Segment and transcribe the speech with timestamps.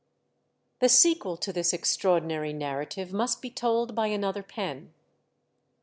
[0.79, 4.95] ••••••The sequel to this extraordinary narrative must be told by another pen.